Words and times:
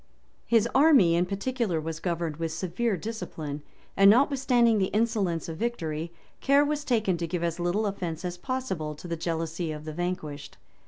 ]His 0.47 0.67
army 0.73 1.13
in 1.13 1.27
particular 1.27 1.79
was 1.79 1.99
governed 1.99 2.37
with 2.37 2.51
severe 2.51 2.97
discipline; 2.97 3.61
and 3.95 4.09
notwithstanding 4.09 4.79
the 4.79 4.87
insolence 4.95 5.47
of 5.47 5.57
victory, 5.57 6.11
care 6.39 6.65
was 6.65 6.83
taken 6.83 7.17
to 7.17 7.27
give 7.27 7.43
as 7.43 7.59
little 7.59 7.85
offence 7.85 8.25
as 8.25 8.35
possible 8.35 8.95
to 8.95 9.07
the 9.07 9.15
jealousy 9.15 9.71
of 9.71 9.85
the 9.85 9.93
vanquished. 9.93 10.57